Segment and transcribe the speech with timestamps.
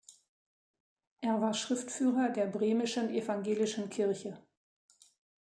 [1.19, 4.41] Er war Schriftführer der Bremischen Evangelischen Kirche.